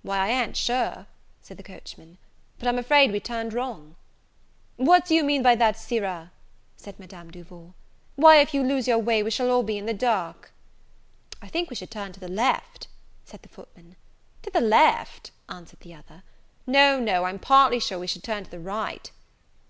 [0.00, 1.06] "Why, I a'n't sure,"
[1.42, 2.16] said the coachman,
[2.58, 3.96] "But I'm afraid we turned wrong."
[4.76, 6.32] "What do you mean by that, sirrah?"
[6.78, 7.74] said Madame Duval;
[8.14, 10.50] "why, if you lose your way, we shall all be in the dark."
[11.42, 12.88] "I think we should turn to the left,"
[13.26, 13.96] said the footman.
[14.44, 16.22] "To the left!" answered the other;
[16.66, 19.10] "No, no, I'm partly sure we should turn to the right."